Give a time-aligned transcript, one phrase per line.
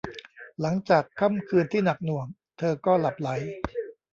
[0.61, 3.29] หลังจากค่ำคืนที่หนักหน่วง เธอก็หลับใหล